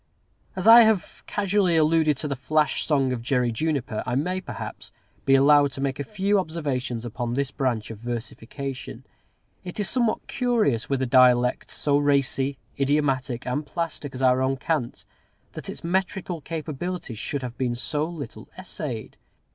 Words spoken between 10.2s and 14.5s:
curious, with a dialect so racy, idiomatic, and plastic as our